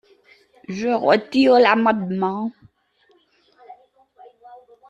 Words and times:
Je 0.67 0.87
retire 0.95 1.59
l’amendement. 1.59 2.51